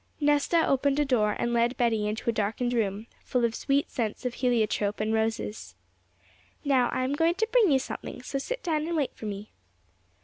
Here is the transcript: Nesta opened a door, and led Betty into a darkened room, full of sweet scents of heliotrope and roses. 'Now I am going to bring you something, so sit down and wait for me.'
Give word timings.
Nesta 0.19 0.67
opened 0.67 0.97
a 0.99 1.05
door, 1.05 1.35
and 1.37 1.53
led 1.53 1.77
Betty 1.77 2.07
into 2.07 2.27
a 2.27 2.33
darkened 2.33 2.73
room, 2.73 3.05
full 3.23 3.45
of 3.45 3.53
sweet 3.53 3.91
scents 3.91 4.25
of 4.25 4.33
heliotrope 4.33 4.99
and 4.99 5.13
roses. 5.13 5.75
'Now 6.65 6.89
I 6.89 7.03
am 7.03 7.13
going 7.13 7.35
to 7.35 7.47
bring 7.51 7.69
you 7.71 7.77
something, 7.77 8.23
so 8.23 8.39
sit 8.39 8.63
down 8.63 8.87
and 8.87 8.97
wait 8.97 9.13
for 9.13 9.27
me.' 9.27 9.51